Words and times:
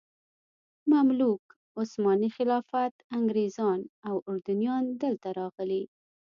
مملوک، 0.93 1.43
عثماني 1.79 2.29
خلافت، 2.37 2.93
انګریزان 3.17 3.79
او 4.07 4.15
اردنیان 4.29 4.83
دلته 5.03 5.27
راغلي. 5.39 5.83